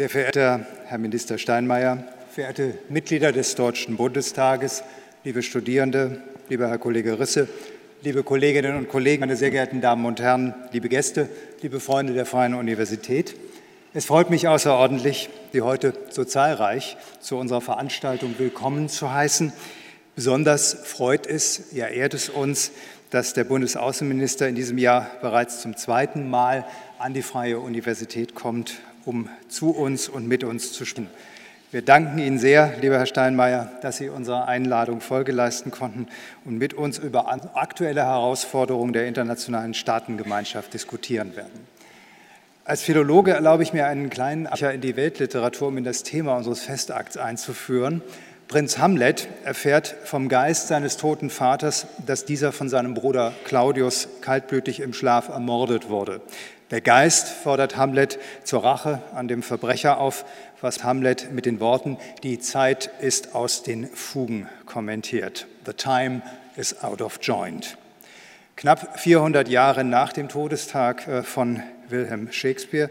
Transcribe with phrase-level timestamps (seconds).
[0.00, 4.82] Sehr verehrter Herr Minister Steinmeier, verehrte Mitglieder des Deutschen Bundestages,
[5.24, 7.48] liebe Studierende, lieber Herr Kollege Risse,
[8.00, 11.28] liebe Kolleginnen und Kollegen, meine sehr geehrten Damen und Herren, liebe Gäste,
[11.60, 13.36] liebe Freunde der Freien Universität.
[13.92, 19.52] Es freut mich außerordentlich, Sie heute so zahlreich zu unserer Veranstaltung willkommen zu heißen.
[20.16, 22.70] Besonders freut es, ja ehrt es uns,
[23.10, 26.64] dass der Bundesaußenminister in diesem Jahr bereits zum zweiten Mal
[27.00, 28.74] an die Freie Universität kommt,
[29.06, 31.08] um zu uns und mit uns zu sprechen.
[31.72, 36.08] Wir danken Ihnen sehr, lieber Herr Steinmeier, dass Sie unserer Einladung Folge leisten konnten
[36.44, 41.66] und mit uns über aktuelle Herausforderungen der internationalen Staatengemeinschaft diskutieren werden.
[42.64, 46.36] Als Philologe erlaube ich mir einen kleinen Abstecher in die Weltliteratur, um in das Thema
[46.36, 48.02] unseres Festakts einzuführen.
[48.48, 54.80] Prinz Hamlet erfährt vom Geist seines toten Vaters, dass dieser von seinem Bruder Claudius kaltblütig
[54.80, 56.20] im Schlaf ermordet wurde.
[56.70, 60.24] Der Geist fordert Hamlet zur Rache an dem Verbrecher auf,
[60.60, 65.48] was Hamlet mit den Worten Die Zeit ist aus den Fugen kommentiert.
[65.66, 66.22] The time
[66.56, 67.76] is out of joint.
[68.54, 72.90] Knapp 400 Jahre nach dem Todestag äh, von Wilhelm Shakespeare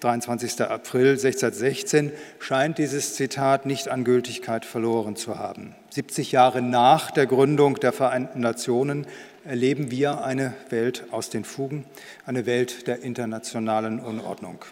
[0.00, 0.62] 23.
[0.62, 5.74] April 1616, scheint dieses Zitat nicht an Gültigkeit verloren zu haben.
[5.90, 9.06] 70 Jahre nach der Gründung der Vereinten Nationen
[9.44, 11.84] erleben wir eine Welt aus den Fugen,
[12.26, 14.64] eine Welt der internationalen Unordnung.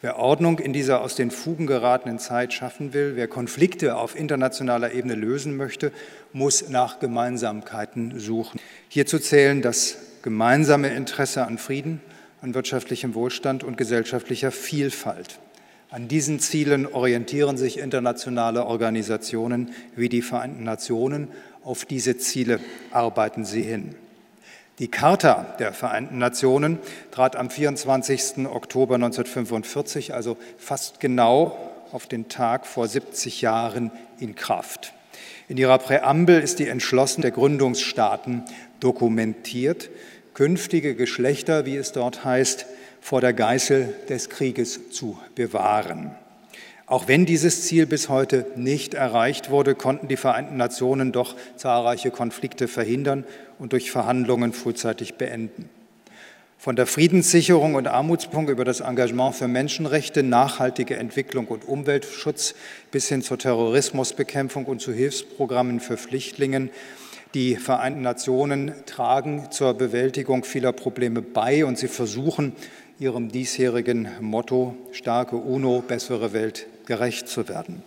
[0.00, 4.92] Wer Ordnung in dieser aus den Fugen geratenen Zeit schaffen will, wer Konflikte auf internationaler
[4.92, 5.92] Ebene lösen möchte,
[6.32, 8.58] muss nach Gemeinsamkeiten suchen.
[8.88, 12.00] Hierzu zählen das gemeinsame Interesse an Frieden,
[12.40, 15.38] an wirtschaftlichem Wohlstand und gesellschaftlicher Vielfalt.
[15.90, 21.28] An diesen Zielen orientieren sich internationale Organisationen wie die Vereinten Nationen.
[21.62, 22.58] Auf diese Ziele
[22.90, 23.94] arbeiten sie hin.
[24.82, 26.80] Die Charta der Vereinten Nationen
[27.12, 28.48] trat am 24.
[28.48, 31.56] Oktober 1945, also fast genau
[31.92, 34.92] auf den Tag vor 70 Jahren, in Kraft.
[35.46, 38.42] In ihrer Präambel ist die Entschlossenheit der Gründungsstaaten
[38.80, 39.88] dokumentiert
[40.34, 42.66] künftige Geschlechter, wie es dort heißt,
[43.00, 46.10] vor der Geißel des Krieges zu bewahren.
[46.92, 52.10] Auch wenn dieses Ziel bis heute nicht erreicht wurde, konnten die Vereinten Nationen doch zahlreiche
[52.10, 53.24] Konflikte verhindern
[53.58, 55.70] und durch Verhandlungen frühzeitig beenden.
[56.58, 62.54] Von der Friedenssicherung und Armutspunkt über das Engagement für Menschenrechte, nachhaltige Entwicklung und Umweltschutz
[62.90, 66.68] bis hin zur Terrorismusbekämpfung und zu Hilfsprogrammen für Flüchtlingen
[67.32, 72.52] die Vereinten Nationen tragen zur Bewältigung vieler Probleme bei und sie versuchen,
[72.98, 77.82] ihrem diesjährigen Motto starke UNO, bessere Welt gerecht zu werden.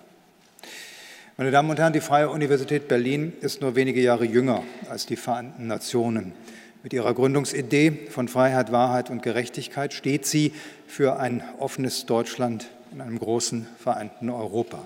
[1.38, 5.16] Meine Damen und Herren, die Freie Universität Berlin ist nur wenige Jahre jünger als die
[5.16, 6.34] Vereinten Nationen.
[6.82, 10.54] Mit ihrer Gründungsidee von Freiheit, Wahrheit und Gerechtigkeit steht sie
[10.88, 14.82] für ein offenes Deutschland in einem großen vereinten Europa.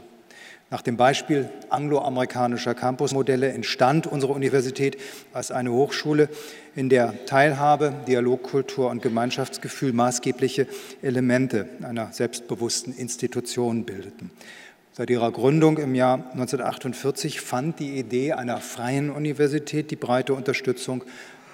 [0.72, 4.97] Nach dem Beispiel angloamerikanischer Campusmodelle entstand unsere Universität
[5.34, 6.30] als eine Hochschule,
[6.75, 10.68] in der Teilhabe, Dialogkultur und Gemeinschaftsgefühl maßgebliche
[11.02, 14.29] Elemente einer selbstbewussten Institution bildeten.
[14.91, 21.03] Seit ihrer Gründung im Jahr 1948 fand die Idee einer freien Universität die breite Unterstützung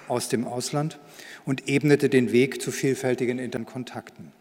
[0.08, 0.98] aus dem Ausland
[1.46, 4.32] und ebnete den Weg zu vielfältigen Interkontakten.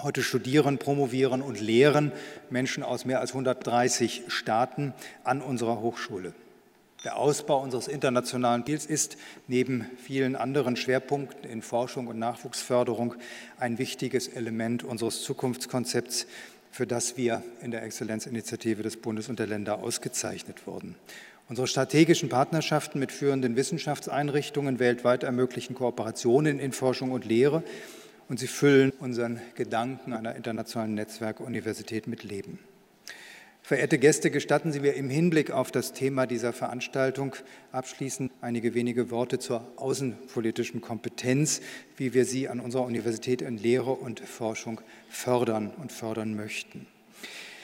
[0.00, 2.12] Heute studieren, promovieren und lehren
[2.48, 6.32] Menschen aus mehr als 130 Staaten an unserer Hochschule.
[7.04, 13.16] Der Ausbau unseres internationalen Deals ist neben vielen anderen Schwerpunkten in Forschung und Nachwuchsförderung
[13.58, 16.26] ein wichtiges Element unseres Zukunftskonzepts,
[16.70, 20.94] für das wir in der Exzellenzinitiative des Bundes und der Länder ausgezeichnet wurden.
[21.50, 27.62] Unsere strategischen Partnerschaften mit führenden Wissenschaftseinrichtungen weltweit ermöglichen Kooperationen in Forschung und Lehre
[28.32, 32.58] und sie füllen unseren Gedanken einer internationalen Netzwerkuniversität mit Leben.
[33.60, 37.36] Verehrte Gäste, gestatten Sie mir im Hinblick auf das Thema dieser Veranstaltung
[37.72, 41.60] abschließend einige wenige Worte zur außenpolitischen Kompetenz,
[41.98, 44.80] wie wir sie an unserer Universität in Lehre und Forschung
[45.10, 46.86] fördern und fördern möchten.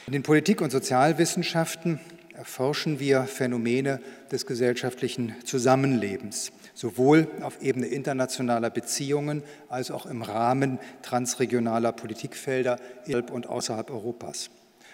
[0.06, 1.98] In den Politik- und Sozialwissenschaften
[2.38, 4.00] erforschen wir Phänomene
[4.30, 13.32] des gesellschaftlichen Zusammenlebens sowohl auf Ebene internationaler Beziehungen als auch im Rahmen transregionaler Politikfelder innerhalb
[13.32, 14.50] und außerhalb Europas.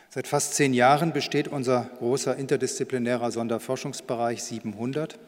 [0.09, 5.19] Seit fast zehn Jahren besteht unser großer interdisziplinärer Sonderforschungsbereich 700.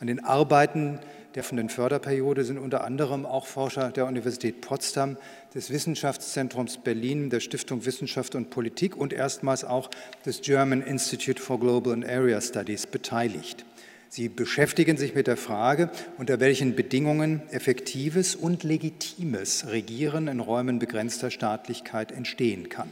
[0.00, 1.00] An den Arbeiten
[1.36, 5.18] der offenen Förderperiode sind unter anderem auch Forscher der Universität Potsdam,
[5.54, 9.90] des Wissenschaftszentrums Berlin, der Stiftung Wissenschaft und Politik und erstmals auch
[10.24, 13.66] des German Institute for Global and Area Studies beteiligt.
[14.08, 20.78] Sie beschäftigen sich mit der Frage, unter welchen Bedingungen effektives und legitimes Regieren in Räumen
[20.78, 22.88] begrenzter Staatlichkeit entstehen kann.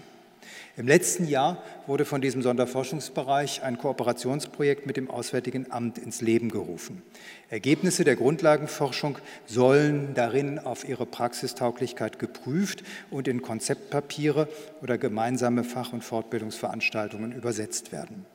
[0.77, 6.51] Im letzten Jahr wurde von diesem Sonderforschungsbereich ein Kooperationsprojekt mit dem Auswärtigen Amt ins Leben
[6.51, 7.03] gerufen.
[7.49, 14.49] Ergebnisse der Grundlagenforschung sollen darin auf ihre Praxistauglichkeit geprüft und in Konzeptpapiere
[14.83, 18.27] oder gemeinsame Fach- und Fortbildungsveranstaltungen übersetzt werden.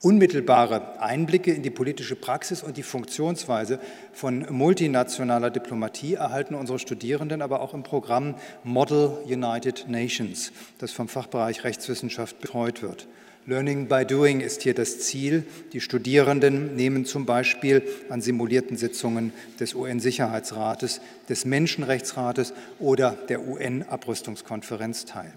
[0.00, 3.80] Unmittelbare Einblicke in die politische Praxis und die Funktionsweise
[4.12, 11.08] von multinationaler Diplomatie erhalten unsere Studierenden aber auch im Programm Model United Nations, das vom
[11.08, 13.08] Fachbereich Rechtswissenschaft betreut wird.
[13.46, 15.44] Learning by Doing ist hier das Ziel.
[15.72, 25.06] Die Studierenden nehmen zum Beispiel an simulierten Sitzungen des UN-Sicherheitsrates, des Menschenrechtsrates oder der UN-Abrüstungskonferenz
[25.06, 25.32] teil.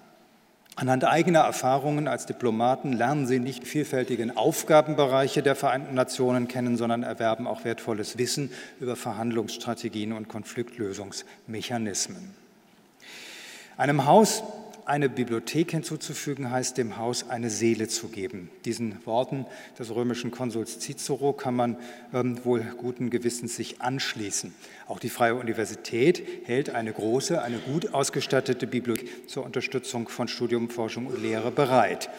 [0.75, 7.03] Anhand eigener Erfahrungen als Diplomaten lernen sie nicht vielfältigen Aufgabenbereiche der Vereinten Nationen kennen, sondern
[7.03, 12.33] erwerben auch wertvolles Wissen über Verhandlungsstrategien und Konfliktlösungsmechanismen.
[13.77, 14.43] Einem Haus
[14.85, 18.49] eine Bibliothek hinzuzufügen, heißt dem Haus eine Seele zu geben.
[18.65, 19.45] Diesen Worten
[19.77, 21.77] des römischen Konsuls Cicero kann man
[22.13, 24.53] ähm, wohl guten Gewissens sich anschließen.
[24.87, 30.69] Auch die Freie Universität hält eine große, eine gut ausgestattete Bibliothek zur Unterstützung von Studium,
[30.69, 32.09] Forschung und Lehre bereit.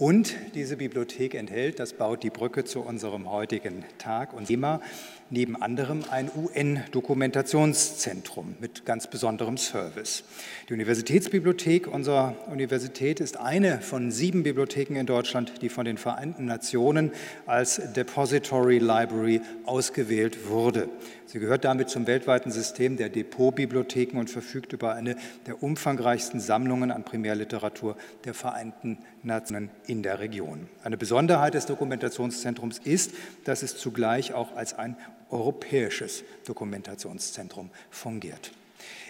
[0.00, 4.80] Und diese Bibliothek enthält, das baut die Brücke zu unserem heutigen Tag und Thema,
[5.28, 10.24] neben anderem ein UN-Dokumentationszentrum mit ganz besonderem Service.
[10.70, 16.46] Die Universitätsbibliothek unserer Universität ist eine von sieben Bibliotheken in Deutschland, die von den Vereinten
[16.46, 17.12] Nationen
[17.44, 20.88] als Depository Library ausgewählt wurde.
[21.26, 25.14] Sie gehört damit zum weltweiten System der Depotbibliotheken und verfügt über eine
[25.46, 30.68] der umfangreichsten Sammlungen an Primärliteratur der Vereinten Nationen in der Region.
[30.84, 33.10] Eine Besonderheit des Dokumentationszentrums ist,
[33.44, 34.96] dass es zugleich auch als ein
[35.30, 38.52] europäisches Dokumentationszentrum fungiert.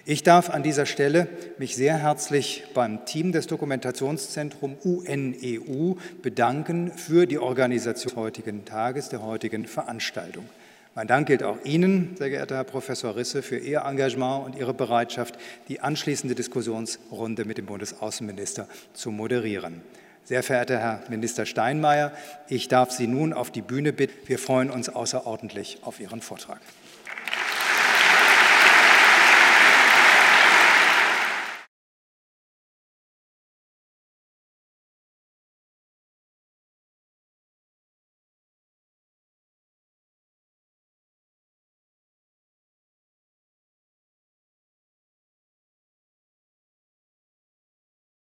[0.07, 1.29] Ich darf an dieser Stelle
[1.59, 9.11] mich sehr herzlich beim Team des Dokumentationszentrums UNEU bedanken für die Organisation des heutigen Tages,
[9.11, 10.47] der heutigen Veranstaltung.
[10.95, 14.73] Mein Dank gilt auch Ihnen, sehr geehrter Herr Professor Risse, für Ihr Engagement und Ihre
[14.73, 15.39] Bereitschaft,
[15.69, 19.83] die anschließende Diskussionsrunde mit dem Bundesaußenminister zu moderieren.
[20.31, 22.13] Sehr verehrter Herr Minister Steinmeier,
[22.47, 24.29] ich darf Sie nun auf die Bühne bitten.
[24.29, 26.61] Wir freuen uns außerordentlich auf Ihren Vortrag.